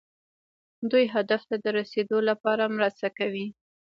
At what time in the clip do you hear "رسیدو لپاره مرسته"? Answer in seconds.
1.79-3.07